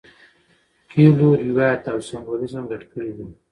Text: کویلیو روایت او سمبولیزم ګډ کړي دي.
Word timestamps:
کویلیو 0.91 1.31
روایت 1.47 1.83
او 1.93 1.99
سمبولیزم 2.09 2.63
ګډ 2.71 2.81
کړي 2.91 3.11
دي. 3.17 3.27